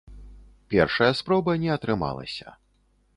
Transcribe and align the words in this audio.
Першая 0.73 1.11
спроба 1.19 1.55
не 1.65 1.69
атрымалася. 1.77 2.47